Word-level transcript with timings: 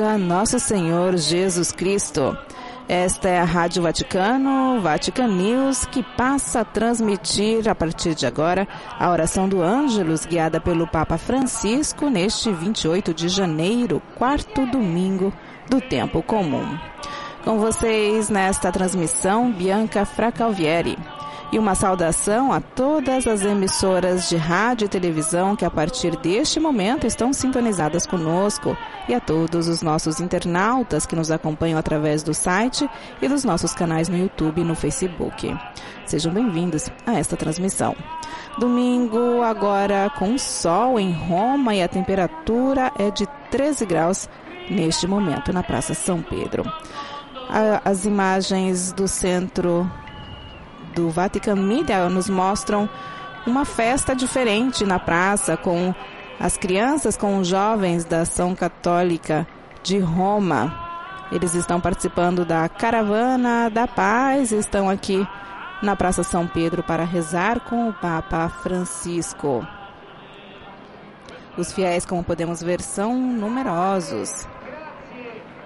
Seja 0.00 0.16
nosso 0.16 0.58
Senhor 0.58 1.14
Jesus 1.18 1.72
Cristo. 1.72 2.34
Esta 2.88 3.28
é 3.28 3.38
a 3.38 3.44
Rádio 3.44 3.82
Vaticano, 3.82 4.80
Vatican 4.80 5.26
News, 5.26 5.84
que 5.84 6.02
passa 6.02 6.60
a 6.60 6.64
transmitir 6.64 7.68
a 7.68 7.74
partir 7.74 8.14
de 8.14 8.24
agora 8.24 8.66
a 8.98 9.10
oração 9.10 9.46
do 9.46 9.60
Ângelus, 9.60 10.24
guiada 10.24 10.58
pelo 10.58 10.86
Papa 10.86 11.18
Francisco 11.18 12.08
neste 12.08 12.50
28 12.50 13.12
de 13.12 13.28
janeiro, 13.28 14.00
quarto 14.16 14.64
domingo 14.64 15.34
do 15.68 15.82
tempo 15.82 16.22
comum. 16.22 16.78
Com 17.44 17.58
vocês 17.58 18.30
nesta 18.30 18.72
transmissão, 18.72 19.52
Bianca 19.52 20.06
Fracalvieri 20.06 20.96
e 21.52 21.58
uma 21.58 21.74
saudação 21.74 22.52
a 22.52 22.60
todas 22.60 23.26
as 23.26 23.42
emissoras 23.42 24.28
de 24.28 24.36
rádio 24.36 24.84
e 24.84 24.88
televisão 24.88 25.56
que 25.56 25.64
a 25.64 25.70
partir 25.70 26.16
deste 26.16 26.60
momento 26.60 27.06
estão 27.06 27.32
sintonizadas 27.32 28.06
conosco 28.06 28.76
e 29.08 29.14
a 29.14 29.20
todos 29.20 29.66
os 29.66 29.82
nossos 29.82 30.20
internautas 30.20 31.06
que 31.06 31.16
nos 31.16 31.30
acompanham 31.30 31.78
através 31.78 32.22
do 32.22 32.32
site 32.32 32.88
e 33.20 33.26
dos 33.26 33.44
nossos 33.44 33.74
canais 33.74 34.08
no 34.08 34.16
YouTube 34.16 34.60
e 34.60 34.64
no 34.64 34.76
Facebook. 34.76 35.52
Sejam 36.06 36.32
bem-vindos 36.32 36.90
a 37.04 37.18
esta 37.18 37.36
transmissão. 37.36 37.96
Domingo 38.58 39.42
agora 39.42 40.10
com 40.18 40.38
sol 40.38 41.00
em 41.00 41.12
Roma 41.12 41.74
e 41.74 41.82
a 41.82 41.88
temperatura 41.88 42.92
é 42.98 43.10
de 43.10 43.26
13 43.50 43.86
graus 43.86 44.28
neste 44.70 45.06
momento 45.06 45.52
na 45.52 45.62
Praça 45.62 45.94
São 45.94 46.22
Pedro. 46.22 46.62
As 47.84 48.04
imagens 48.04 48.92
do 48.92 49.08
centro 49.08 49.90
do 50.94 51.10
Vatican 51.10 51.56
Media 51.56 52.08
nos 52.08 52.28
mostram 52.28 52.88
uma 53.46 53.64
festa 53.64 54.14
diferente 54.14 54.84
na 54.84 54.98
praça 54.98 55.56
com 55.56 55.94
as 56.38 56.56
crianças, 56.56 57.16
com 57.16 57.38
os 57.38 57.48
jovens 57.48 58.04
da 58.04 58.22
Ação 58.22 58.54
Católica 58.54 59.46
de 59.82 59.98
Roma. 59.98 60.88
Eles 61.30 61.54
estão 61.54 61.80
participando 61.80 62.44
da 62.44 62.68
Caravana 62.68 63.70
da 63.70 63.86
Paz, 63.86 64.52
estão 64.52 64.88
aqui 64.88 65.26
na 65.82 65.96
Praça 65.96 66.22
São 66.22 66.46
Pedro 66.46 66.82
para 66.82 67.04
rezar 67.04 67.60
com 67.60 67.88
o 67.88 67.92
Papa 67.92 68.48
Francisco. 68.48 69.66
Os 71.56 71.72
fiéis, 71.72 72.04
como 72.04 72.24
podemos 72.24 72.62
ver, 72.62 72.80
são 72.80 73.14
numerosos. 73.16 74.46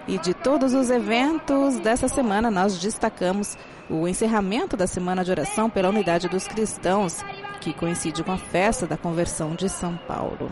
E 0.07 0.19
de 0.19 0.35
todos 0.35 0.75
os 0.75 0.91
eventos 0.91 1.79
dessa 1.79 2.09
semana, 2.09 2.51
nós 2.51 2.79
destacamos 2.79 3.57
o 3.89 4.09
encerramento 4.09 4.77
da 4.77 4.87
Semana 4.87 5.25
de 5.25 5.31
Oração 5.31 5.69
pela 5.69 5.89
Unidade 5.89 6.29
dos 6.29 6.49
Cristãos, 6.49 7.25
que 7.61 7.73
coincide 7.73 8.23
com 8.23 8.33
a 8.33 8.39
festa 8.39 8.87
da 8.87 8.97
conversão 8.97 9.55
de 9.55 9.69
São 9.69 9.97
Paulo. 10.09 10.51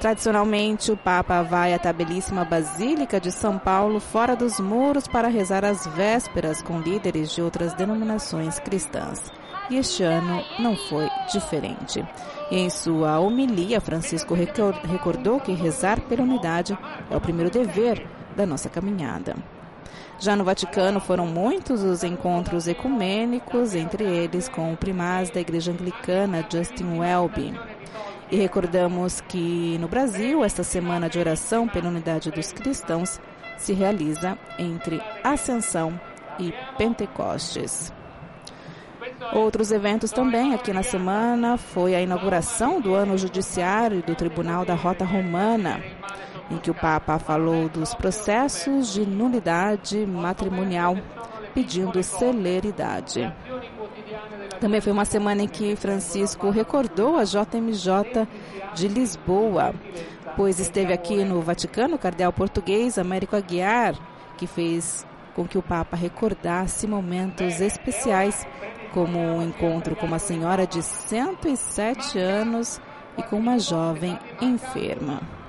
Tradicionalmente, 0.00 0.90
o 0.90 0.96
Papa 0.96 1.42
vai 1.42 1.74
à 1.74 1.92
belíssima 1.92 2.42
Basílica 2.42 3.20
de 3.20 3.30
São 3.30 3.58
Paulo, 3.58 4.00
fora 4.00 4.34
dos 4.34 4.58
muros, 4.58 5.06
para 5.06 5.28
rezar 5.28 5.62
as 5.62 5.86
vésperas 5.88 6.62
com 6.62 6.80
líderes 6.80 7.30
de 7.30 7.42
outras 7.42 7.74
denominações 7.74 8.58
cristãs. 8.58 9.30
E 9.68 9.76
este 9.76 10.02
ano 10.02 10.42
não 10.58 10.74
foi 10.74 11.06
diferente. 11.30 12.02
E 12.50 12.56
em 12.56 12.70
sua 12.70 13.20
homilia, 13.20 13.78
Francisco 13.80 14.34
recordou 14.34 15.38
que 15.38 15.52
rezar 15.52 16.00
pela 16.00 16.22
unidade 16.22 16.76
é 17.10 17.16
o 17.16 17.20
primeiro 17.20 17.50
dever 17.50 18.04
da 18.34 18.46
nossa 18.46 18.70
caminhada. 18.70 19.36
Já 20.20 20.36
no 20.36 20.44
Vaticano 20.44 21.00
foram 21.00 21.26
muitos 21.26 21.82
os 21.82 22.04
encontros 22.04 22.68
ecumênicos, 22.68 23.74
entre 23.74 24.04
eles 24.04 24.50
com 24.50 24.70
o 24.70 24.76
primaz 24.76 25.30
da 25.30 25.40
Igreja 25.40 25.72
Anglicana, 25.72 26.46
Justin 26.52 26.98
Welby. 26.98 27.58
E 28.30 28.36
recordamos 28.36 29.22
que 29.22 29.78
no 29.78 29.88
Brasil, 29.88 30.44
esta 30.44 30.62
semana 30.62 31.08
de 31.08 31.18
oração 31.18 31.66
pela 31.66 31.88
unidade 31.88 32.30
dos 32.30 32.52
cristãos 32.52 33.18
se 33.56 33.72
realiza 33.72 34.36
entre 34.58 35.00
Ascensão 35.24 35.98
e 36.38 36.52
Pentecostes. 36.76 37.90
Outros 39.32 39.72
eventos 39.72 40.10
também 40.10 40.52
aqui 40.54 40.70
na 40.70 40.82
semana 40.82 41.56
foi 41.56 41.94
a 41.94 42.02
inauguração 42.02 42.78
do 42.78 42.94
ano 42.94 43.16
judiciário 43.16 44.02
do 44.02 44.14
Tribunal 44.14 44.66
da 44.66 44.74
Rota 44.74 45.04
Romana 45.04 45.80
em 46.50 46.58
que 46.58 46.70
o 46.70 46.74
Papa 46.74 47.18
falou 47.18 47.68
dos 47.68 47.94
processos 47.94 48.92
de 48.92 49.06
nulidade 49.06 50.04
matrimonial, 50.06 50.96
pedindo 51.54 52.02
celeridade. 52.02 53.32
Também 54.60 54.80
foi 54.80 54.92
uma 54.92 55.04
semana 55.04 55.42
em 55.42 55.48
que 55.48 55.76
Francisco 55.76 56.50
recordou 56.50 57.16
a 57.16 57.24
JMJ 57.24 58.26
de 58.74 58.88
Lisboa, 58.88 59.74
pois 60.36 60.58
esteve 60.58 60.92
aqui 60.92 61.24
no 61.24 61.40
Vaticano 61.40 61.94
o 61.94 61.98
cardeal 61.98 62.32
português 62.32 62.98
Américo 62.98 63.36
Aguiar, 63.36 63.94
que 64.36 64.46
fez 64.46 65.06
com 65.34 65.46
que 65.46 65.56
o 65.56 65.62
Papa 65.62 65.96
recordasse 65.96 66.86
momentos 66.86 67.60
especiais, 67.60 68.46
como 68.92 69.18
o 69.18 69.38
um 69.38 69.42
encontro 69.42 69.94
com 69.94 70.06
uma 70.06 70.18
senhora 70.18 70.66
de 70.66 70.82
107 70.82 72.18
anos 72.18 72.80
e 73.16 73.22
com 73.22 73.36
uma 73.36 73.58
jovem 73.58 74.18
enferma. 74.40 75.39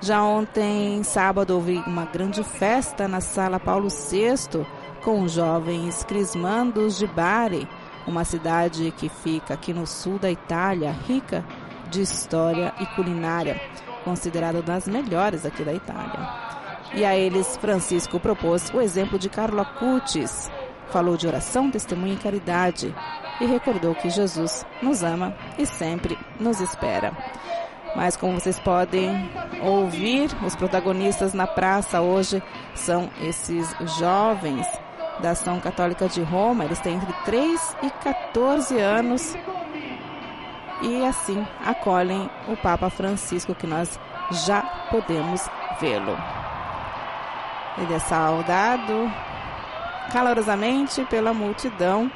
Já 0.00 0.22
ontem, 0.22 1.02
sábado, 1.02 1.54
houve 1.54 1.82
uma 1.86 2.04
grande 2.04 2.44
festa 2.44 3.08
na 3.08 3.20
Sala 3.20 3.58
Paulo 3.58 3.88
VI 3.88 4.66
com 5.02 5.26
jovens 5.26 6.04
crismandos 6.04 6.98
de 6.98 7.06
Bari, 7.06 7.66
uma 8.06 8.24
cidade 8.24 8.92
que 8.96 9.08
fica 9.08 9.54
aqui 9.54 9.72
no 9.72 9.86
sul 9.86 10.18
da 10.18 10.30
Itália, 10.30 10.94
rica 11.06 11.44
de 11.90 12.02
história 12.02 12.74
e 12.78 12.86
culinária, 12.86 13.60
considerada 14.04 14.60
das 14.60 14.86
melhores 14.86 15.46
aqui 15.46 15.64
da 15.64 15.72
Itália. 15.72 16.28
E 16.94 17.04
a 17.04 17.16
eles, 17.16 17.56
Francisco 17.56 18.20
propôs 18.20 18.70
o 18.74 18.80
exemplo 18.80 19.18
de 19.18 19.28
Carlo 19.28 19.60
Acutis. 19.60 20.50
Falou 20.90 21.16
de 21.16 21.26
oração, 21.26 21.70
testemunho 21.70 22.14
e 22.14 22.18
caridade 22.18 22.94
e 23.40 23.46
recordou 23.46 23.94
que 23.94 24.08
Jesus 24.08 24.64
nos 24.82 25.02
ama 25.02 25.34
e 25.58 25.66
sempre 25.66 26.16
nos 26.38 26.60
espera. 26.60 27.12
Mas 27.96 28.14
como 28.14 28.38
vocês 28.38 28.60
podem 28.60 29.30
ouvir, 29.62 30.30
os 30.44 30.54
protagonistas 30.54 31.32
na 31.32 31.46
praça 31.46 32.02
hoje 32.02 32.42
são 32.74 33.08
esses 33.22 33.74
jovens 33.98 34.66
da 35.20 35.30
Ação 35.30 35.58
Católica 35.58 36.06
de 36.06 36.22
Roma. 36.22 36.66
Eles 36.66 36.78
têm 36.78 36.96
entre 36.96 37.10
3 37.24 37.76
e 37.82 37.90
14 37.90 38.78
anos 38.78 39.34
e 40.82 41.02
assim 41.06 41.42
acolhem 41.64 42.28
o 42.46 42.56
Papa 42.58 42.90
Francisco, 42.90 43.54
que 43.54 43.66
nós 43.66 43.98
já 44.30 44.60
podemos 44.90 45.48
vê-lo. 45.80 46.18
Ele 47.78 47.94
é 47.94 47.98
saudado 47.98 49.10
calorosamente 50.12 51.02
pela 51.06 51.32
multidão 51.32 52.12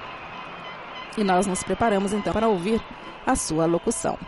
e 1.16 1.24
nós 1.24 1.46
nos 1.46 1.62
preparamos 1.62 2.12
então 2.12 2.34
para 2.34 2.48
ouvir 2.48 2.82
a 3.26 3.34
sua 3.34 3.64
locução. 3.64 4.18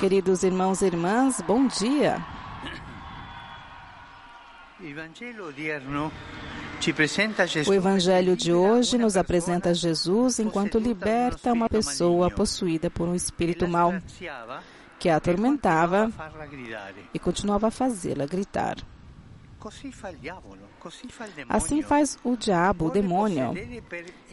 Queridos 0.00 0.42
irmãos 0.42 0.82
e 0.82 0.86
irmãs, 0.86 1.40
bom 1.46 1.68
dia. 1.68 2.16
O 7.64 7.72
Evangelho 7.72 8.36
de 8.36 8.52
hoje 8.52 8.98
nos 8.98 9.16
apresenta 9.16 9.72
Jesus 9.72 10.40
enquanto 10.40 10.80
liberta 10.80 11.52
uma 11.52 11.68
pessoa 11.68 12.28
possuída 12.28 12.90
por 12.90 13.06
um 13.06 13.14
espírito 13.14 13.68
mau 13.68 13.94
que 14.98 15.08
a 15.08 15.16
atormentava 15.16 16.10
e 17.14 17.20
continuava 17.20 17.68
a 17.68 17.70
fazê-la 17.70 18.26
gritar. 18.26 18.78
Assim 21.48 21.82
faz 21.82 22.18
o 22.24 22.36
diabo, 22.36 22.86
o 22.86 22.90
demônio. 22.90 23.52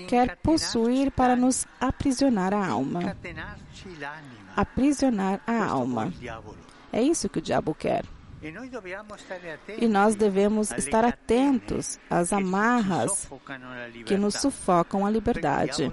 Quer 0.08 0.36
possuir 0.38 1.12
para 1.12 1.36
nos 1.36 1.66
aprisionar 1.80 2.54
a 2.54 2.68
alma. 2.68 3.16
Aprisionar 4.56 5.42
a 5.46 5.66
alma. 5.66 6.14
É 6.92 7.02
isso 7.02 7.30
que 7.30 7.40
o 7.40 7.42
diabo 7.42 7.74
quer. 7.76 8.04
E 9.78 9.88
nós 9.88 10.16
devemos 10.16 10.72
estar 10.72 11.04
atentos 11.04 12.00
às 12.10 12.32
amarras 12.32 13.30
que 14.06 14.18
nos 14.18 14.36
sufocam 14.36 15.06
a 15.06 15.10
liberdade. 15.10 15.92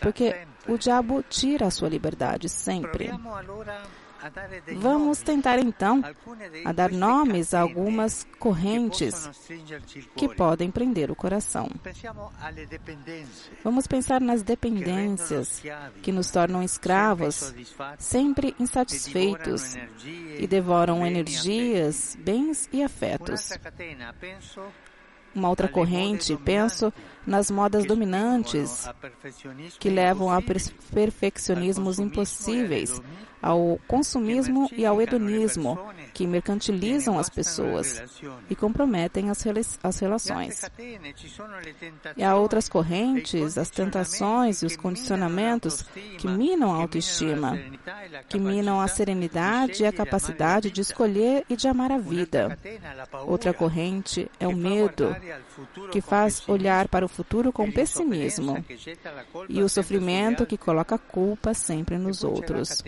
Porque 0.00 0.34
o 0.66 0.78
diabo 0.78 1.22
tira 1.22 1.66
a 1.66 1.70
sua 1.70 1.90
liberdade 1.90 2.48
sempre. 2.48 3.10
Vamos 4.76 5.22
tentar 5.22 5.58
então 5.58 6.02
a 6.64 6.72
dar 6.72 6.90
nomes 6.90 7.54
a 7.54 7.60
algumas 7.60 8.26
correntes 8.38 9.30
que 10.16 10.28
podem 10.28 10.70
prender 10.70 11.10
o 11.10 11.16
coração. 11.16 11.68
Vamos 13.64 13.86
pensar 13.86 14.20
nas 14.20 14.42
dependências 14.42 15.62
que 16.02 16.12
nos 16.12 16.30
tornam 16.30 16.62
escravos, 16.62 17.54
sempre 17.98 18.54
insatisfeitos 18.58 19.76
e 20.38 20.46
devoram 20.46 21.06
energias, 21.06 22.16
bens 22.20 22.68
e 22.72 22.82
afetos. 22.82 23.50
uma 25.34 25.48
outra 25.48 25.68
corrente, 25.68 26.36
penso 26.36 26.92
nas 27.26 27.50
modas 27.50 27.84
dominantes 27.84 28.88
que 29.78 29.88
levam 29.88 30.30
a 30.30 30.40
perfeccionismos 30.92 31.98
impossíveis, 31.98 33.00
ao 33.42 33.80
consumismo 33.86 34.68
e 34.72 34.84
ao 34.84 35.00
hedonismo, 35.00 35.78
que 36.12 36.26
mercantilizam 36.26 37.18
as 37.18 37.30
pessoas 37.30 38.02
e 38.48 38.54
comprometem 38.54 39.30
as, 39.30 39.42
relações. 40.00 40.62
E 42.16 42.22
há 42.22 42.34
outras 42.36 42.68
correntes, 42.68 43.56
as 43.56 43.70
tentações 43.70 44.62
e 44.62 44.66
os 44.66 44.76
condicionamentos 44.76 45.82
que 46.18 46.28
minam 46.28 46.72
a 46.72 46.76
autoestima, 46.76 47.58
que 48.28 48.38
minam 48.38 48.80
a 48.80 48.88
serenidade 48.88 49.82
e 49.82 49.86
a 49.86 49.92
capacidade 49.92 50.70
de 50.70 50.80
escolher 50.80 51.44
e 51.48 51.56
de 51.56 51.68
amar 51.68 51.92
a 51.92 51.98
vida. 51.98 52.58
Outra 53.26 53.54
corrente 53.54 54.30
é 54.38 54.46
o 54.46 54.56
medo, 54.56 55.16
que 55.90 56.00
faz 56.00 56.46
olhar 56.48 56.88
para 56.88 57.04
o 57.04 57.08
futuro 57.08 57.52
com 57.52 57.70
pessimismo, 57.70 58.62
e 59.48 59.62
o 59.62 59.68
sofrimento 59.68 60.44
que 60.44 60.58
coloca 60.58 60.96
a 60.96 60.98
culpa 60.98 61.54
sempre 61.54 61.96
nos 61.96 62.24
outros. 62.24 62.82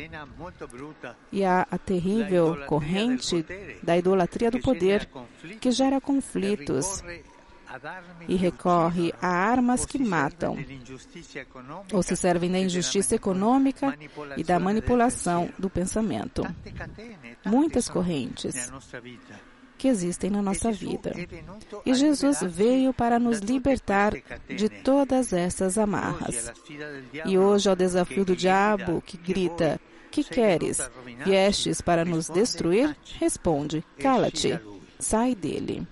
E 1.31 1.45
há 1.45 1.67
a 1.71 1.79
terrível 1.79 2.57
corrente 2.67 3.45
da 3.83 3.97
idolatria 3.97 4.51
do 4.51 4.61
poder, 4.61 5.09
que 5.61 5.71
gera 5.71 6.01
conflitos 6.01 7.03
e 8.29 8.37
recorre 8.37 9.15
a 9.21 9.29
armas 9.29 9.87
que 9.87 9.99
matam, 9.99 10.57
ou 11.93 12.03
se 12.03 12.17
servem 12.17 12.51
da 12.51 12.59
injustiça 12.59 13.15
econômica 13.15 13.97
e 14.37 14.45
da 14.45 14.59
manipulação 14.59 15.49
do 15.59 15.71
pensamento. 15.71 16.43
Muitas 17.45 17.89
correntes 17.89 18.71
que 19.79 19.89
existem 19.89 20.31
na 20.31 20.41
nossa 20.41 20.71
vida. 20.71 21.13
E 21.85 21.93
Jesus 21.93 22.41
veio 22.43 22.93
para 22.95 23.19
nos 23.19 23.41
libertar 23.41 24.13
de 24.49 24.69
todas 24.69 25.33
essas 25.33 25.77
amarras. 25.77 26.53
E 27.27 27.37
hoje, 27.37 27.69
ao 27.69 27.75
desafio 27.75 28.25
do 28.25 28.37
diabo 28.37 29.03
que 29.03 29.17
grita: 29.17 29.81
Que 30.13 30.23
queres? 30.23 30.79
Viestes 31.25 31.81
para 31.81 32.05
nos 32.05 32.29
destruir? 32.29 32.95
Responde: 33.19 33.83
Cala-te, 33.99 34.61
sai 34.99 35.35
dele. 35.35 35.87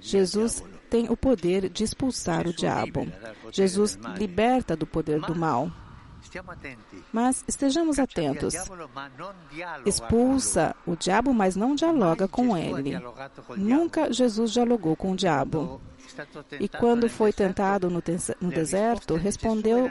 Jesus 0.00 0.64
tem 0.88 1.08
o 1.10 1.16
poder 1.16 1.68
de 1.68 1.84
expulsar 1.84 2.46
o 2.46 2.52
diabo. 2.52 3.06
Jesus 3.52 3.98
liberta 4.16 4.76
do 4.76 4.86
poder 4.86 5.20
do 5.20 5.34
mal. 5.34 5.70
Mas 7.12 7.44
estejamos 7.46 7.98
atentos. 7.98 8.54
Expulsa 9.84 10.74
o 10.86 10.96
diabo, 10.96 11.32
mas 11.32 11.56
não 11.56 11.74
dialoga 11.74 12.28
com 12.28 12.56
ele. 12.56 12.98
Nunca 13.56 14.12
Jesus 14.12 14.52
dialogou 14.52 14.96
com 14.96 15.12
o 15.12 15.16
diabo. 15.16 15.80
E 16.60 16.68
quando 16.68 17.08
foi 17.08 17.32
tentado 17.32 17.90
no, 17.90 18.02
no 18.40 18.50
deserto, 18.50 19.16
respondeu. 19.16 19.90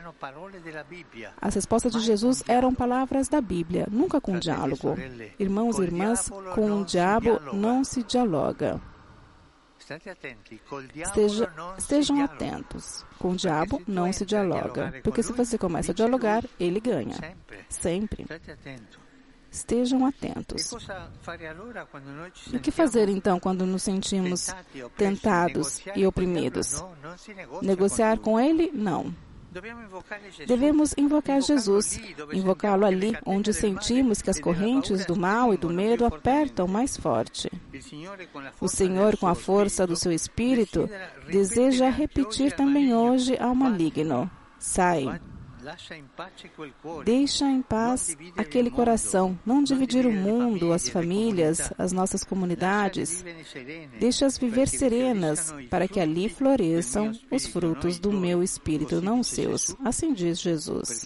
As 1.42 1.56
respostas 1.56 1.92
de 1.92 2.00
Jesus 2.00 2.44
eram 2.48 2.74
palavras 2.74 3.28
da 3.28 3.42
Bíblia, 3.42 3.88
nunca 3.92 4.22
com 4.22 4.40
diálogo. 4.40 4.96
Irmãos 5.38 5.78
e 5.78 5.84
irmãs, 5.84 6.30
com 6.54 6.82
o 6.82 6.86
diabo 6.86 7.40
não 7.54 7.84
se 7.84 8.02
dialoga. 8.04 8.82
Esteja, 11.04 11.54
estejam 11.78 12.24
atentos. 12.24 13.06
Com 13.20 13.32
o 13.32 13.36
diabo 13.36 13.82
não 13.88 14.12
se 14.12 14.26
dialoga, 14.26 14.94
porque 15.04 15.22
se 15.22 15.32
você 15.34 15.58
começa 15.58 15.92
a 15.92 15.96
dialogar, 15.96 16.44
ele 16.60 16.80
ganha. 16.80 17.16
Sempre. 17.70 18.26
Estejam 19.52 20.06
atentos. 20.06 20.72
E 22.52 22.58
o 22.58 22.60
que 22.60 22.72
fazer 22.72 23.08
então 23.08 23.40
quando 23.40 23.66
nos 23.66 23.84
sentimos 23.84 24.54
tentados 24.98 25.82
e 25.96 26.06
oprimidos? 26.06 26.84
Negociar 27.62 28.20
com 28.20 28.40
ele? 28.40 28.70
Não. 28.74 29.16
Devemos 30.46 30.94
invocar 30.98 31.42
Jesus, 31.42 32.00
invocá-lo 32.34 32.86
ali 32.86 33.18
onde 33.26 33.54
sentimos 33.54 34.22
que 34.22 34.30
as 34.30 34.40
correntes 34.40 35.06
do 35.06 35.16
mal 35.16 35.54
e 35.54 35.58
do 35.58 35.70
medo 35.70 36.06
apertam 36.06 36.68
mais 36.68 36.98
forte. 36.98 37.50
O 38.60 38.68
Senhor, 38.68 39.16
com 39.18 39.28
a 39.28 39.36
força 39.36 39.88
do 39.88 39.96
seu 39.96 40.12
Espírito, 40.12 40.90
deseja 41.30 41.90
repetir 41.90 42.52
também 42.52 42.94
hoje 42.94 43.38
ao 43.38 43.56
maligno: 43.56 44.30
sai. 44.60 45.22
Deixa 47.04 47.46
em 47.46 47.62
paz 47.62 48.16
aquele 48.38 48.70
coração, 48.70 49.38
não 49.44 49.64
dividir 49.64 50.06
o 50.06 50.12
mundo, 50.12 50.72
as 50.72 50.88
famílias, 50.88 51.72
as 51.78 51.92
nossas 51.92 52.24
comunidades. 52.24 53.26
Deixa-as 54.00 54.38
viver 54.38 54.68
serenas, 54.68 55.54
para 55.70 55.88
que 55.88 56.00
ali 56.00 56.30
floresçam 56.30 57.12
os 57.32 57.48
frutos 57.48 57.98
do 57.98 58.12
meu 58.12 58.44
espírito, 58.44 59.02
não 59.02 59.22
os 59.22 59.28
seus. 59.28 59.76
Assim 59.84 60.14
diz 60.14 60.40
Jesus. 60.40 61.06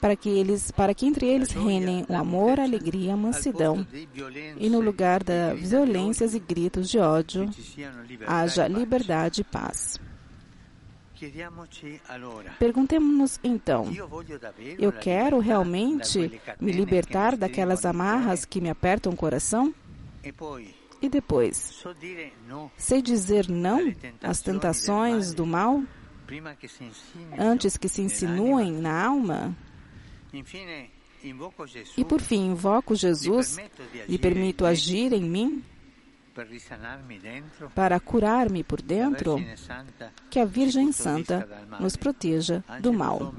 Para 0.00 0.16
que, 0.16 0.30
eles, 0.30 0.70
para 0.70 0.94
que 0.94 1.06
entre 1.06 1.26
eles 1.26 1.50
reinem 1.50 2.06
o 2.08 2.16
amor, 2.16 2.58
a 2.58 2.64
alegria 2.64 3.12
a 3.12 3.16
mansidão, 3.16 3.86
e 4.56 4.70
no 4.70 4.80
lugar 4.80 5.22
das 5.22 5.58
violências 5.68 6.34
e 6.34 6.38
gritos 6.38 6.88
de 6.88 6.98
ódio, 6.98 7.50
haja 8.26 8.66
liberdade 8.66 9.42
e 9.42 9.44
paz. 9.44 9.98
Perguntemos-nos 12.58 13.40
então: 13.42 13.86
eu 14.78 14.92
quero 14.92 15.38
realmente 15.38 16.40
me 16.60 16.72
libertar 16.72 17.36
daquelas 17.36 17.84
amarras 17.84 18.44
que 18.44 18.60
me 18.60 18.70
apertam 18.70 19.12
o 19.12 19.16
coração? 19.16 19.74
E 21.02 21.08
depois, 21.08 21.82
sei 22.76 23.00
dizer 23.00 23.48
não 23.48 23.94
às 24.22 24.40
tentações 24.42 25.32
do 25.32 25.46
mal? 25.46 25.82
Antes 27.38 27.76
que 27.76 27.88
se 27.88 28.02
insinuem 28.02 28.72
na 28.72 29.06
alma? 29.06 29.56
E 31.96 32.04
por 32.04 32.20
fim, 32.20 32.46
invoco 32.46 32.94
Jesus 32.94 33.58
e 34.08 34.18
permito 34.18 34.64
agir 34.64 35.12
em 35.12 35.22
mim 35.22 35.64
para 37.74 37.98
curar-me 38.00 38.62
por 38.64 38.82
dentro, 38.82 39.42
que 40.30 40.40
a 40.40 40.44
Virgem 40.44 40.92
Santa 40.92 41.46
nos 41.78 41.96
proteja 41.96 42.62
do 42.80 42.92
mal. 42.92 43.34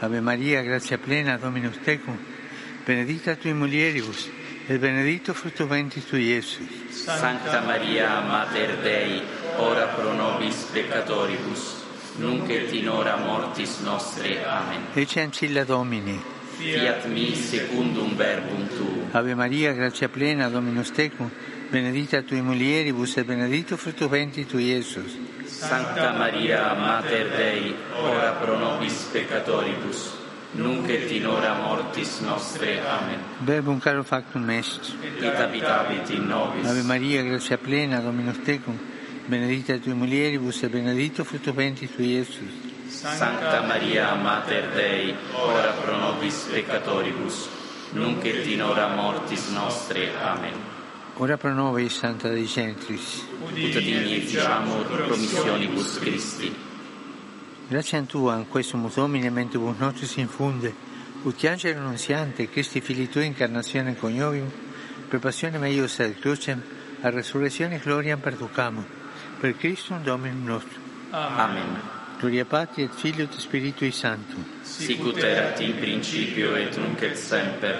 Ave 0.00 0.20
Maria, 0.20 0.62
gratia 0.62 0.98
plena, 0.98 1.38
Dominus 1.38 1.78
tecum, 1.78 2.16
benedicta 2.86 3.36
tui 3.36 3.52
mulieribus, 3.52 4.30
et 4.68 4.78
benedictus 4.78 5.36
fructus 5.36 5.66
ventris 5.66 6.04
tui, 6.04 6.28
Iesus. 6.28 6.68
Sancta 6.90 7.62
Maria, 7.62 8.20
Mater 8.20 8.76
Dei, 8.82 9.22
ora 9.58 9.86
pro 9.88 10.12
nobis 10.12 10.68
peccatoribus, 10.72 11.84
nunc 12.18 12.50
et 12.50 12.72
in 12.74 12.88
hora 12.88 13.16
mortis 13.16 13.80
nostre. 13.80 14.44
Amen. 14.44 14.86
Ecce 14.94 15.20
ancilla 15.20 15.64
Domini. 15.64 16.37
Fiat 16.58 17.06
mi 17.06 17.36
secundum 17.36 18.16
verbum 18.16 18.66
tuum. 18.74 19.10
Ave 19.12 19.34
Maria, 19.36 19.72
gratia 19.72 20.08
plena, 20.08 20.48
Dominus 20.48 20.90
tecum, 20.90 21.30
benedicta 21.70 22.22
tui 22.22 22.42
mulieribus, 22.42 23.16
et 23.16 23.24
benedictus 23.24 23.78
fructus 23.78 24.10
ventris 24.10 24.48
tui, 24.48 24.64
Iesus. 24.64 25.16
Sancta 25.46 26.12
Maria, 26.18 26.74
Mater 26.74 27.30
Dei, 27.30 27.76
ora 28.02 28.32
pro 28.32 28.58
nobis 28.58 29.08
peccatoribus, 29.12 30.18
nunc 30.54 30.88
et 30.90 31.08
in 31.12 31.26
hora 31.26 31.54
mortis 31.54 32.20
nostre. 32.22 32.80
Amen. 32.80 33.20
Verbum 33.46 33.78
caro 33.78 34.02
factum 34.02 34.50
est. 34.50 34.96
Et 35.04 35.22
habitavit 35.22 36.10
in 36.10 36.26
nobis. 36.26 36.66
Ave 36.66 36.82
Maria, 36.82 37.22
gratia 37.22 37.56
plena, 37.56 38.00
Dominus 38.00 38.42
tecum, 38.42 38.76
benedicta 39.28 39.78
tui 39.78 39.94
mulieribus, 39.94 40.64
et 40.64 40.72
benedictus 40.72 41.24
fructus 41.24 41.54
ventris 41.54 41.94
tui, 41.94 42.16
Iesus. 42.16 42.67
Sancta 42.88 43.62
Maria, 43.62 44.14
Mater 44.14 44.72
Dei, 44.72 45.14
ora 45.32 45.72
pro 45.72 45.96
nobis 45.96 46.48
peccatoribus, 46.50 47.48
nunc 47.92 48.24
et 48.24 48.46
in 48.46 48.62
hora 48.62 48.88
mortis 48.88 49.48
nostre. 49.48 50.10
Amen. 50.20 50.54
Ora 51.18 51.36
pro 51.36 51.52
nobis, 51.52 51.98
Santa 51.98 52.28
Dei 52.28 52.46
Gentris. 52.46 53.26
Ut 53.42 53.52
digni 53.52 54.16
efficiamur 54.16 54.86
promissionibus 54.86 55.98
Christi. 55.98 56.54
Grazie 57.68 57.98
a 57.98 58.02
Tua, 58.02 58.36
in 58.36 58.48
questo 58.48 58.78
Domine, 58.94 59.28
mentibus 59.28 59.76
nostris 59.76 60.16
infunde, 60.16 60.74
ut 61.24 61.44
angelo 61.44 61.80
annunziante, 61.80 62.48
Christi 62.48 62.80
Fili 62.80 63.08
Tui, 63.08 63.26
incarnazione 63.26 63.96
coniovium, 63.96 64.50
per 65.08 65.18
passione 65.18 65.58
meius 65.58 65.98
ad 65.98 66.18
crucem, 66.18 66.62
a 67.02 67.10
resurrezione 67.10 67.78
gloriam 67.78 68.18
perducamur, 68.18 68.84
per 69.38 69.56
Christum 69.56 70.02
Dominum 70.02 70.44
nostrum. 70.44 70.82
Amen. 71.10 71.97
Gloria 72.18 72.44
Patri 72.44 72.82
et 72.82 72.90
Filio 72.92 73.24
et 73.24 73.32
Spiritui 73.38 73.92
Sancto. 73.92 74.36
Sicut 74.62 75.18
erat 75.22 75.60
in 75.60 75.74
principio 75.78 76.54
et 76.56 76.76
nunc 76.76 77.00
et 77.02 77.14
semper, 77.16 77.76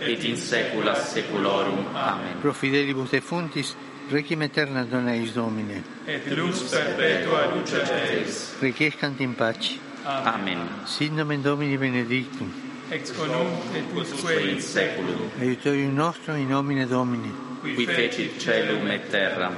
et 0.00 0.24
in 0.24 0.36
saecula 0.36 0.94
saeculorum. 0.94 1.86
Amen. 1.94 2.38
Pro 2.40 2.52
fidelibus 2.52 3.10
defuntis, 3.10 3.74
requiem 4.10 4.40
aeterna 4.42 4.84
dona 4.84 5.12
eis 5.14 5.32
Domine. 5.34 5.82
et 6.06 6.26
lux 6.34 6.62
perpetua 6.70 7.54
luce 7.54 7.82
Deis. 7.84 8.54
Requiescant 8.60 9.20
in 9.20 9.34
pace. 9.34 9.78
Amen. 10.06 10.58
Sit 10.86 11.12
nomen 11.12 11.42
Domini 11.42 11.76
benedictum. 11.76 12.50
ex 12.90 13.12
nunc 13.12 13.76
et 13.76 13.84
usque 13.94 14.40
in 14.40 14.60
seculum. 14.60 15.30
Aiutorium 15.40 15.94
nostrum 15.94 16.36
in 16.36 16.48
nomine 16.48 16.86
Domini. 16.86 17.30
Qui 17.62 17.84
fecit 17.86 18.38
celum 18.40 18.90
et 18.90 19.08
terram. 19.10 19.54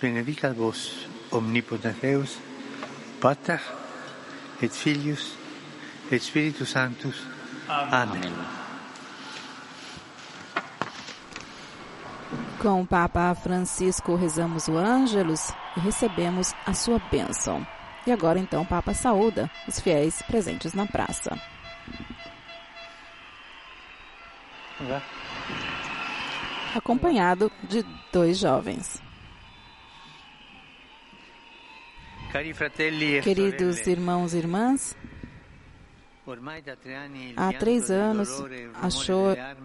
Benedicat 0.00 0.54
vos 0.54 1.08
omnipotens 1.30 1.96
Deus, 2.00 2.38
Pater 3.20 3.60
et 4.62 4.72
Filius 4.72 5.36
et 6.10 6.22
Spiritus 6.22 6.70
Sanctus. 6.70 7.22
Amen. 7.68 8.22
Amen. 8.22 8.32
Com 12.60 12.82
o 12.82 12.86
Papa 12.86 13.34
Francisco 13.34 14.16
rezamos 14.16 14.66
o 14.66 14.76
Ângelus 14.76 15.52
e 15.76 15.80
recebemos 15.80 16.52
a 16.64 16.72
sua 16.72 16.98
bênção. 17.10 17.66
E 18.06 18.12
agora 18.12 18.38
então 18.38 18.62
o 18.62 18.66
Papa 18.66 18.94
saúda 18.94 19.50
os 19.68 19.78
fiéis 19.80 20.22
presentes 20.22 20.72
na 20.72 20.86
praça. 20.86 21.38
Acompanhado 26.74 27.50
de 27.68 27.84
dois 28.12 28.38
jovens. 28.38 29.05
Queridos 33.22 33.86
irmãos 33.86 34.34
e 34.34 34.38
irmãs, 34.38 34.96
há 37.36 37.52
três 37.52 37.90
anos 37.90 38.28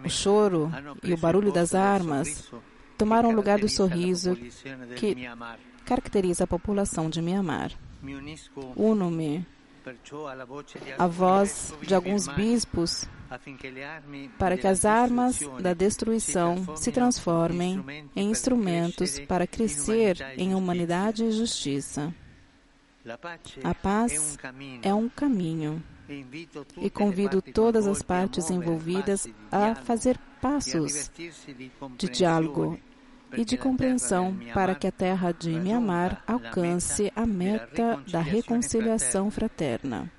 o 0.04 0.08
choro 0.08 0.70
e 1.02 1.12
o 1.12 1.16
barulho 1.18 1.52
das 1.52 1.74
armas 1.74 2.50
tomaram 2.96 3.30
o 3.30 3.34
lugar 3.34 3.58
do 3.58 3.68
sorriso 3.68 4.36
que 4.96 5.14
Myanmar. 5.14 5.58
caracteriza 5.84 6.44
a 6.44 6.46
população 6.46 7.10
de 7.10 7.20
unisco 7.20 8.72
Uno-me 8.76 9.44
a 10.96 11.06
voz 11.06 11.74
de 11.82 11.94
alguns 11.94 12.28
bispos 12.28 13.04
para 14.38 14.56
que 14.56 14.66
as 14.66 14.84
armas 14.84 15.40
da 15.60 15.74
destruição 15.74 16.76
se 16.76 16.92
transformem 16.92 17.84
em 18.14 18.30
instrumentos 18.30 19.18
para 19.20 19.46
crescer 19.46 20.16
em 20.36 20.54
humanidade 20.54 21.24
e 21.24 21.32
justiça. 21.32 22.14
A 23.64 23.74
paz 23.74 24.38
é 24.82 24.94
um 24.94 25.08
caminho 25.08 25.82
e 26.80 26.88
convido 26.88 27.42
todas 27.42 27.86
as 27.86 28.00
partes 28.00 28.50
envolvidas 28.50 29.26
a 29.50 29.74
fazer 29.74 30.18
passos 30.40 31.10
de 31.98 32.08
diálogo 32.08 32.78
e 33.36 33.44
de 33.44 33.56
compreensão 33.56 34.36
para 34.52 34.74
que 34.74 34.86
a 34.86 34.92
terra 34.92 35.32
de 35.32 35.50
Mianmar 35.50 36.22
alcance 36.26 37.10
a 37.16 37.26
meta 37.26 38.00
da 38.10 38.20
reconciliação 38.20 39.30
fraterna. 39.30 40.10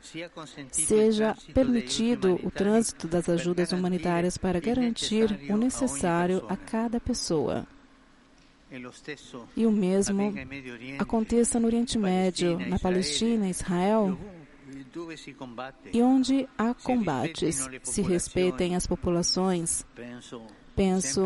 Seja 0.71 1.35
permitido 1.53 2.39
o 2.43 2.51
trânsito 2.51 3.07
das 3.07 3.29
ajudas 3.29 3.71
humanitárias 3.71 4.37
para 4.37 4.59
garantir 4.59 5.39
o 5.49 5.55
necessário 5.55 6.45
a 6.49 6.57
cada 6.57 6.99
pessoa. 6.99 7.65
E 9.55 9.65
o 9.65 9.71
mesmo 9.71 10.33
aconteça 10.97 11.59
no 11.59 11.67
Oriente 11.67 11.97
Médio, 11.97 12.57
na 12.67 12.79
Palestina, 12.79 13.47
Israel, 13.47 14.17
e 15.91 16.01
onde 16.01 16.47
há 16.57 16.73
combates, 16.73 17.67
se 17.83 18.01
respeitem 18.01 18.75
as 18.75 18.87
populações. 18.87 19.85
Penso 20.75 21.23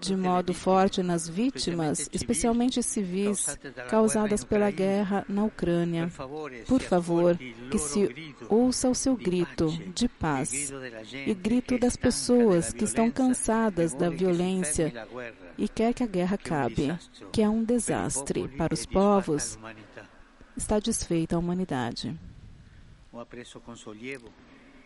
de 0.00 0.16
modo 0.16 0.54
forte 0.54 1.02
nas 1.02 1.28
vítimas, 1.28 2.08
especialmente 2.12 2.82
civis, 2.82 3.58
causadas 3.88 4.44
pela 4.44 4.70
guerra 4.70 5.24
na 5.28 5.44
Ucrânia. 5.44 6.10
Por 6.66 6.80
favor, 6.80 7.36
que 7.70 7.78
se 7.78 8.36
ouça 8.48 8.88
o 8.88 8.94
seu 8.94 9.16
grito 9.16 9.68
de 9.94 10.08
paz 10.08 10.72
e 11.26 11.34
grito 11.34 11.78
das 11.78 11.96
pessoas 11.96 12.72
que 12.72 12.84
estão 12.84 13.10
cansadas 13.10 13.92
da 13.92 14.08
violência 14.08 14.92
e 15.58 15.68
quer 15.68 15.92
que 15.92 16.02
a 16.02 16.06
guerra 16.06 16.36
acabe, 16.36 16.96
que 17.32 17.42
é 17.42 17.48
um 17.48 17.64
desastre 17.64 18.46
para 18.48 18.72
os 18.74 18.86
povos. 18.86 19.58
Está 20.56 20.78
desfeita 20.78 21.34
a 21.34 21.38
humanidade. 21.40 22.16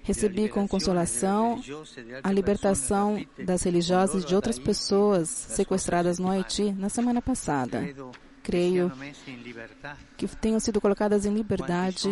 Recebi 0.09 0.49
com 0.49 0.67
consolação 0.67 1.63
a 2.25 2.33
libertação 2.33 3.23
das 3.39 3.63
religiosas 3.63 4.25
de 4.25 4.35
outras 4.35 4.59
pessoas 4.59 5.29
sequestradas 5.29 6.19
no 6.19 6.31
Haiti 6.31 6.73
na 6.73 6.89
semana 6.89 7.21
passada. 7.21 7.95
Creio 8.43 8.91
que 10.17 10.27
tenham 10.27 10.59
sido 10.59 10.81
colocadas 10.81 11.27
em 11.27 11.35
liberdade. 11.35 12.09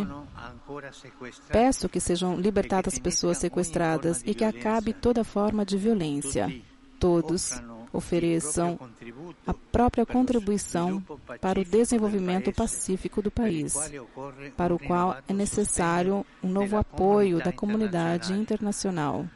Peço 1.48 1.88
que 1.88 1.98
sejam 1.98 2.38
libertadas 2.38 2.98
pessoas 2.98 3.38
sequestradas 3.38 4.22
e 4.26 4.34
que 4.34 4.44
acabe 4.44 4.92
toda 4.92 5.24
forma 5.24 5.64
de 5.64 5.78
violência. 5.78 6.54
Todos 7.00 7.62
ofereçam 7.96 8.78
a 9.46 9.54
própria 9.54 10.04
contribuição 10.04 11.02
para 11.40 11.60
o 11.60 11.64
desenvolvimento 11.64 12.52
pacífico 12.52 13.22
do 13.22 13.30
país, 13.30 13.74
para 14.56 14.74
o 14.74 14.78
qual 14.78 15.16
é 15.26 15.32
necessário 15.32 16.24
um 16.42 16.48
novo 16.48 16.76
apoio 16.76 17.38
da 17.38 17.52
comunidade 17.52 18.32
internacional. 18.32 19.26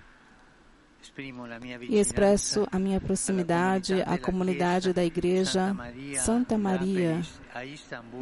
E 1.89 1.99
expresso 1.99 2.67
a 2.71 2.79
minha 2.79 3.01
proximidade 3.01 4.03
à 4.03 4.19
comunidade 4.19 4.93
da 4.93 5.03
Igreja 5.03 5.75
Santa 6.19 6.59
Maria 6.59 7.23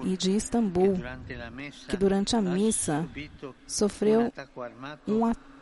e 0.04 0.16
de 0.16 0.37
Istambul, 0.37 0.95
que 1.88 1.97
durante 1.97 2.37
a 2.37 2.40
missa 2.40 3.07
sofreu 3.66 4.33
um 5.09 5.26
ataque 5.26 5.58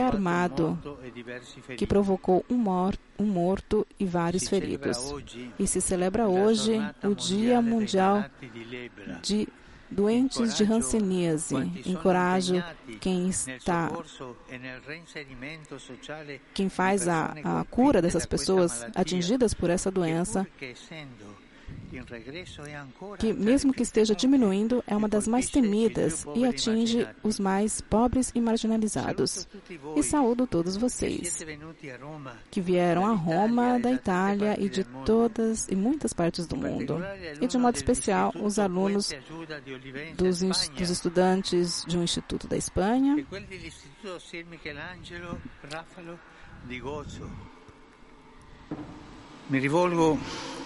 armado 0.00 0.78
que 1.76 1.86
provocou 1.86 2.44
um, 2.50 2.56
mor 2.56 2.96
um 3.18 3.24
morto 3.24 3.86
e 3.98 4.04
vários 4.04 4.48
feridos. 4.48 5.14
E 5.58 5.66
se 5.66 5.80
celebra 5.80 6.28
hoje 6.28 6.74
o 7.02 7.14
Dia 7.14 7.62
Mundial 7.62 8.24
de 9.22 9.48
doentes 9.90 10.56
de 10.56 10.64
hanseníase. 10.64 11.54
Encorajo 11.86 12.62
quem 13.00 13.28
está, 13.28 13.90
quem 16.52 16.68
faz 16.68 17.08
a, 17.08 17.34
a 17.44 17.64
cura 17.64 18.02
dessas 18.02 18.26
pessoas 18.26 18.86
atingidas 18.94 19.54
por 19.54 19.70
essa 19.70 19.90
doença, 19.90 20.46
que 23.18 23.32
mesmo 23.32 23.72
que 23.72 23.82
esteja 23.82 24.14
diminuindo, 24.14 24.82
é 24.86 24.96
uma 24.96 25.08
das 25.08 25.26
mais 25.26 25.50
temidas 25.50 26.26
e 26.34 26.44
atinge 26.44 27.06
os 27.22 27.38
mais 27.38 27.80
pobres 27.80 28.32
e 28.34 28.40
marginalizados. 28.40 29.48
E 29.96 30.02
saúdo 30.02 30.46
todos 30.46 30.76
vocês 30.76 31.44
que 32.50 32.60
vieram 32.60 33.06
a 33.06 33.12
Roma, 33.12 33.78
da 33.78 33.92
Itália 33.92 34.56
e 34.58 34.68
de 34.68 34.84
todas 35.04 35.68
e 35.68 35.76
muitas 35.76 36.12
partes 36.12 36.46
do 36.46 36.56
mundo. 36.56 36.98
E 37.40 37.46
de 37.46 37.58
modo 37.58 37.76
especial 37.76 38.32
os 38.40 38.58
alunos 38.58 39.12
dos, 40.16 40.40
dos 40.40 40.90
estudantes 40.90 41.84
de 41.86 41.96
um 41.96 42.02
instituto 42.02 42.46
da 42.46 42.56
Espanha 42.56 43.16
Mi 49.48 49.60
rivolgo 49.60 50.18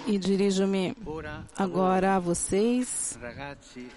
e 0.06 0.18
dirijo-me 0.18 0.96
agora 1.56 2.16
a 2.16 2.18
vocês, 2.18 3.18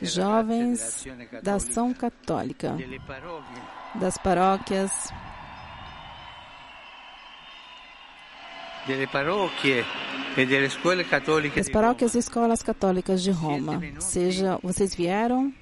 jovens 0.01 1.05
da 1.41 1.55
ação 1.55 1.93
católica, 1.93 2.75
das 3.95 4.17
paróquias, 4.17 4.91
das 11.55 11.69
paróquias 11.69 12.15
e 12.15 12.17
escolas 12.17 12.61
católicas 12.61 13.23
de 13.23 13.31
Roma. 13.31 13.81
Seja, 13.99 14.59
vocês 14.61 14.93
vieram 14.93 15.53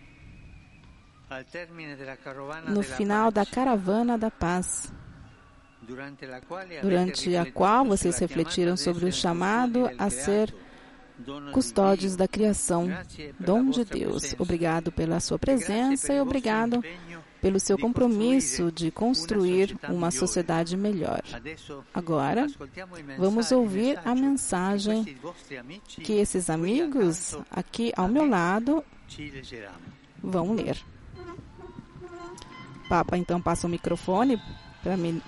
no 2.68 2.82
final 2.82 3.32
da 3.32 3.46
caravana 3.46 4.18
da 4.18 4.32
paz 4.32 4.92
durante 6.82 7.36
a 7.36 7.52
qual 7.52 7.86
vocês 7.86 8.18
refletiram 8.20 8.78
sobre 8.78 9.06
o 9.06 9.12
chamado 9.12 9.90
a 9.98 10.10
ser 10.10 10.54
custódios 11.52 12.16
da 12.16 12.28
criação, 12.28 12.90
dom 13.40 13.70
de 13.70 13.86
Deus. 13.86 14.36
Obrigado 14.40 14.92
pela 14.92 15.20
sua 15.20 15.38
presença 15.38 16.14
e 16.14 16.20
obrigado 16.20 16.84
pelo 17.42 17.60
seu 17.60 17.78
compromisso 17.78 18.72
de 18.72 18.92
construir 18.92 19.78
uma 19.90 20.12
sociedade 20.12 20.78
melhor. 20.78 21.22
Agora, 21.94 22.48
vamos 23.18 23.52
ouvir 23.52 24.00
a 24.06 24.14
mensagem 24.14 25.18
que 25.88 26.14
esses 26.14 26.50
amigos 26.50 27.38
aqui 27.50 27.92
ao 27.96 28.08
meu 28.08 28.28
lado 28.28 28.84
vão 30.22 30.54
ler. 30.54 30.78
Papa 32.88 33.18
então 33.18 33.42
passa 33.42 33.68
o 33.68 33.70
microfone 33.70 34.40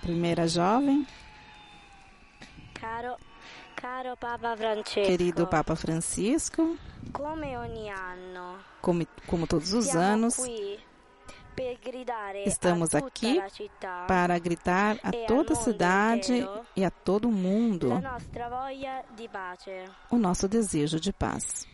primeira 0.01 0.47
jovem. 0.47 1.05
Caro, 2.73 3.15
Caro 3.75 4.17
Papa 4.17 4.55
Francesco, 4.55 4.93
Querido 4.93 5.47
Papa 5.47 5.75
Francisco, 5.75 6.77
come 7.11 7.57
ogni 7.57 7.89
anno, 7.89 8.57
como, 8.81 9.05
como 9.27 9.47
todos 9.47 9.73
os 9.73 9.95
anos, 9.95 10.37
estamos 12.45 12.95
aqui 12.95 13.39
para 14.07 14.37
gritar 14.39 14.97
a 15.03 15.11
toda 15.27 15.53
a 15.53 15.55
cidade 15.55 16.47
e 16.75 16.83
a 16.83 16.89
todo 16.89 17.29
mundo 17.29 17.89
di 19.15 19.27
pace. 19.27 19.85
o 20.09 20.17
nosso 20.17 20.47
desejo 20.47 20.99
de 20.99 21.13
paz. 21.13 21.67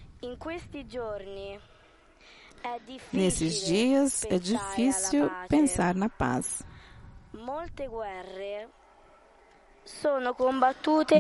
Nesses 3.14 3.66
dias 3.66 4.26
é 4.26 4.38
difícil 4.38 5.30
pensar 5.48 5.96
na 5.96 6.10
paz. 6.10 6.62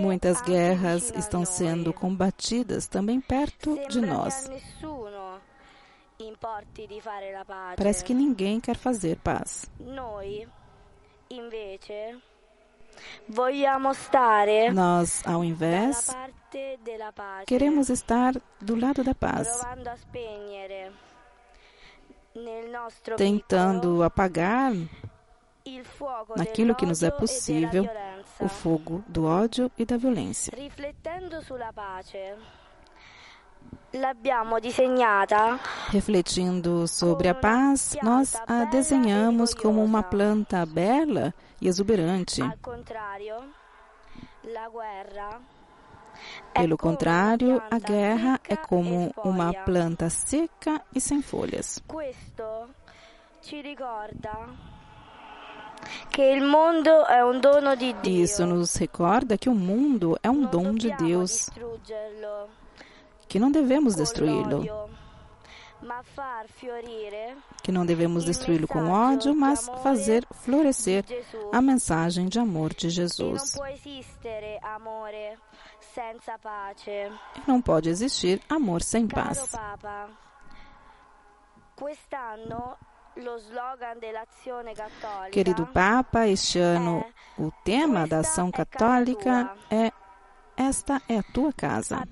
Muitas 0.01 0.41
guerras 0.41 1.11
estão 1.15 1.45
sendo 1.45 1.93
combatidas 1.93 2.87
também 2.87 3.19
perto 3.19 3.79
de 3.87 4.01
nós. 4.01 4.49
Parece 7.77 8.03
que 8.03 8.13
ninguém 8.13 8.59
quer 8.59 8.75
fazer 8.75 9.17
paz. 9.17 9.69
Nós, 14.73 15.25
ao 15.25 15.43
invés, 15.43 16.09
queremos 17.45 17.89
estar 17.89 18.33
do 18.59 18.75
lado 18.75 19.03
da 19.03 19.15
paz, 19.15 19.47
tentando 23.15 24.03
apagar 24.03 24.73
naquilo 26.35 26.75
que 26.75 26.85
nos 26.85 27.03
é 27.03 27.11
possível 27.11 27.87
o 28.39 28.47
fogo 28.47 29.03
do 29.07 29.25
ódio 29.25 29.71
e 29.77 29.85
da 29.85 29.97
violência. 29.97 30.53
Refletindo 35.89 36.87
sobre 36.87 37.27
a 37.27 37.33
paz, 37.33 37.97
nós 38.03 38.35
a 38.47 38.65
desenhamos 38.65 39.53
como 39.53 39.83
uma 39.83 40.03
planta 40.03 40.65
bela 40.65 41.33
e 41.59 41.67
exuberante. 41.67 42.41
Pelo 46.53 46.77
contrário, 46.77 47.61
a 47.71 47.79
guerra 47.79 48.39
é 48.47 48.55
como 48.55 49.11
uma 49.23 49.53
planta 49.53 50.09
seca 50.09 50.81
e 50.93 50.99
sem 50.99 51.21
folhas. 51.21 51.81
Questo 51.87 52.69
ci 53.41 53.61
ricorda 53.61 54.77
che 56.09 56.23
il 56.23 56.43
mondo 56.43 57.05
è 57.05 57.21
un 57.21 57.39
dono 57.39 57.75
di 57.75 57.95
Dio. 58.01 58.23
Isso 58.23 58.45
nos 58.45 58.77
recorda 58.77 59.37
que 59.37 59.49
o 59.49 59.53
mundo 59.53 60.17
é 60.21 60.29
um 60.29 60.45
dom 60.45 60.73
de 60.73 60.93
Deus, 60.97 61.49
que 63.27 63.39
não 63.39 63.51
devemos 63.51 63.95
destruí-lo, 63.95 64.89
que 67.63 67.71
não 67.71 67.85
devemos 67.85 68.25
destruí-lo 68.25 68.67
com 68.67 68.89
ódio, 68.89 69.33
mas 69.35 69.69
fazer 69.81 70.25
florescer 70.31 71.05
a 71.51 71.61
mensagem 71.61 72.27
de 72.27 72.39
amor 72.39 72.73
de 72.73 72.89
Jesus. 72.89 73.55
E 77.35 77.41
não 77.47 77.61
pode 77.61 77.89
existir 77.89 78.41
amor 78.49 78.81
sem 78.81 79.07
paz. 79.07 79.55
Quest'anno 81.75 82.77
Querido 85.31 85.65
Papa, 85.67 86.27
este 86.27 86.59
ano 86.59 87.05
o 87.37 87.51
tema 87.63 88.07
da 88.07 88.19
ação 88.19 88.51
católica 88.51 89.55
é 89.69 89.91
Esta 90.57 91.01
é 91.07 91.19
a 91.19 91.23
tua 91.23 91.53
casa. 91.53 92.03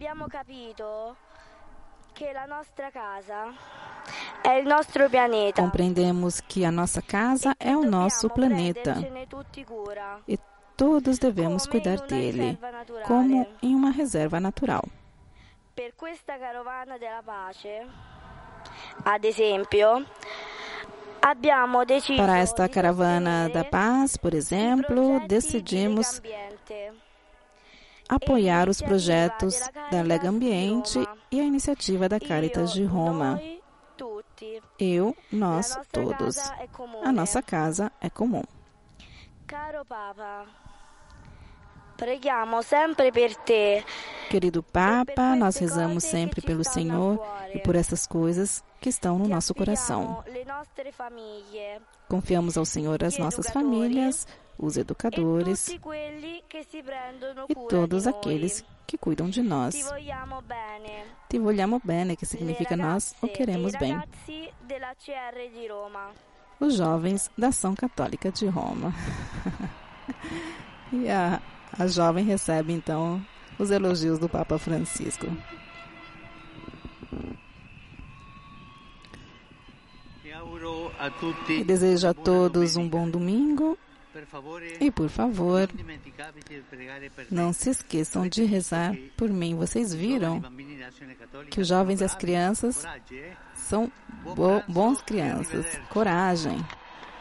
Compreendemos 5.54 6.40
que 6.40 6.64
a 6.64 6.72
nossa 6.72 7.02
casa 7.02 7.54
é 7.60 7.76
o 7.76 7.84
nosso 7.84 8.30
planeta. 8.30 8.96
e 10.28 10.40
todos 10.78 11.18
devemos 11.20 11.66
cuidar 11.68 12.00
dele, 12.08 12.58
como 13.06 13.46
em 13.62 13.76
uma 13.76 13.92
reserva 13.92 14.40
natural. 14.40 14.84
Per 15.76 15.94
questa 15.96 16.40
carovana 16.40 16.98
della 16.98 17.22
pace, 17.22 17.86
ad 19.04 19.24
esempio, 19.24 20.00
deciso 20.00 20.47
Para 22.16 22.40
esta 22.40 22.70
caravana 22.70 23.50
da 23.50 23.64
paz, 23.64 24.16
por 24.16 24.34
exemplo, 24.34 25.20
decidimos 25.28 26.22
apoiar 28.08 28.70
os 28.70 28.82
projetos 28.82 29.60
da 29.92 30.02
Lega 30.02 30.30
Ambiente 30.30 31.00
e 31.32 31.40
a 31.40 31.44
iniciativa 31.44 32.08
da 32.08 32.20
Caritas 32.20 32.72
de 32.72 32.84
Roma. 32.84 33.42
Eu, 34.80 35.16
nós, 35.32 35.78
todos. 35.92 36.38
A 37.04 37.12
nossa 37.12 37.42
casa 37.42 37.92
é 38.00 38.10
comum. 38.10 38.44
Caro 39.48 39.84
Papa, 39.86 40.46
preghiamo 41.98 42.62
sempre 42.62 43.12
per 43.12 43.36
te 43.36 43.84
Querido 44.30 44.62
Papa, 44.62 45.36
nós 45.36 45.58
rezamos 45.58 46.04
sempre 46.04 46.42
pelo 46.42 46.64
Senhor 46.64 47.20
e 47.54 47.60
por 47.60 47.76
essas 47.76 48.06
coisas 48.06 48.64
que 48.82 48.90
estão 48.90 49.18
no 49.18 49.28
nosso 49.28 49.56
coração. 49.56 50.24
Confiamos 52.10 52.58
ao 52.58 52.66
Senhor 52.66 53.02
as 53.04 53.18
nossas 53.18 53.50
famílias, 53.50 54.28
os 54.58 54.76
educadores 54.76 55.70
e 55.70 57.56
todos 57.70 58.06
aqueles 58.06 58.66
que 58.86 58.98
cuidam 58.98 59.30
de 59.30 59.42
nós. 59.42 59.76
Ti 61.30 61.40
vogliamo 61.40 61.82
bene, 61.84 62.18
que 62.18 62.26
significa 62.26 62.76
nós 62.76 63.16
o 63.22 63.30
queremos 63.30 63.74
bem. 63.76 63.98
Os 66.60 66.76
jovens 66.76 67.32
da 67.38 67.48
Ação 67.48 67.76
Católica 67.76 68.32
de 68.32 68.48
Roma. 68.48 68.94
e 70.92 71.10
a, 71.10 71.40
a 71.72 71.88
jovem 71.88 72.24
recebe 72.26 72.74
então 72.74 73.24
os 73.58 73.72
elogios 73.72 74.20
do 74.20 74.30
Papa 74.30 74.58
Francisco. 74.58 75.28
E 81.50 81.64
desejo 81.64 82.08
a 82.08 82.14
todos 82.14 82.76
um 82.76 82.88
bom 82.88 83.10
domingo 83.10 83.78
e, 84.80 84.90
por 84.90 85.10
favor, 85.10 85.70
não 87.30 87.54
se 87.54 87.70
esqueçam 87.70 88.28
de 88.28 88.44
rezar 88.44 88.96
por 89.16 89.30
mim. 89.30 89.56
Vocês 89.56 89.94
viram 89.94 90.42
que 91.52 91.62
os 91.62 91.68
jovens 91.68 92.02
e 92.02 92.04
as 92.04 92.16
crianças 92.16 92.84
eh? 93.12 93.34
são 93.54 93.92
bo 94.24 94.64
bons 94.68 95.02
crianças. 95.02 95.80
Coragem, 95.90 96.58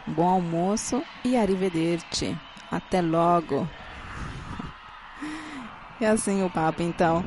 bom 0.06 0.26
almoço 0.26 1.02
e 1.24 1.36
arrivederci. 1.36 2.36
Até 2.70 3.02
logo. 3.02 3.68
E 6.00 6.04
assim 6.04 6.42
o 6.42 6.50
Papa, 6.50 6.82
então, 6.82 7.24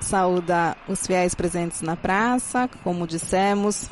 saúda 0.00 0.76
os 0.88 1.06
fiéis 1.06 1.34
presentes 1.34 1.80
na 1.80 1.96
praça, 1.96 2.68
como 2.82 3.06
dissemos, 3.06 3.88